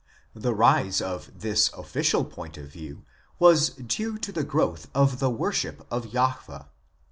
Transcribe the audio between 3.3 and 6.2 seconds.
was due to the growth of the worship of